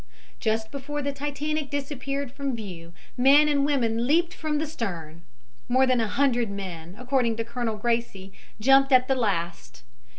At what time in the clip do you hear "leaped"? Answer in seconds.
4.07-4.33